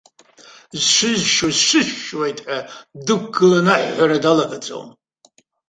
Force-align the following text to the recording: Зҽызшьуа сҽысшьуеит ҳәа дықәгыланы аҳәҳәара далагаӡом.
Зҽызшьуа 0.81 1.49
сҽысшьуеит 1.57 2.39
ҳәа 2.45 2.59
дықәгыланы 3.05 3.71
аҳәҳәара 3.75 4.17
далагаӡом. 4.23 4.87